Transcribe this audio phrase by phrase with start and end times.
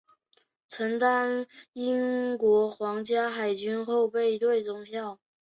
[0.67, 5.19] 曾任英国皇家海军后备队中校。